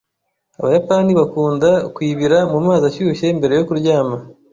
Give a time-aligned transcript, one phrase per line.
[0.59, 4.17] Abayapani bakunda kwibira mumazi ashyushye mbere yo kuryama.